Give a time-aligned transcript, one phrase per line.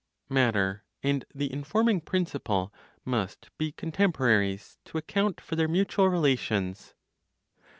[0.29, 2.73] MATTER AND THE INFORMING PRINCIPLE
[3.05, 6.95] MUST BE CONTEMPORARIES TO ACCOUNT FOR THEIR MUTUAL RELATIONS.